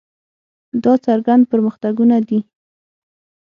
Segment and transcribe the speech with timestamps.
[0.83, 2.39] دا څرګند پرمختګونه دي.